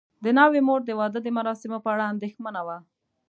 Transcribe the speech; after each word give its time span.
د 0.23 0.25
ناوې 0.37 0.61
مور 0.67 0.81
د 0.85 0.91
واده 0.99 1.19
د 1.23 1.27
مراسمو 1.37 1.77
په 1.83 1.89
اړه 1.93 2.05
اندېښمنه 2.13 2.61
وه. 2.67 2.77